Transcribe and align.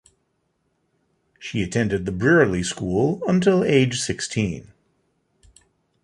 She 1.37 1.61
attended 1.61 2.07
the 2.07 2.11
Brearley 2.11 2.63
School 2.63 3.21
until 3.27 3.63
age 3.63 3.99
sixteen. 3.99 4.73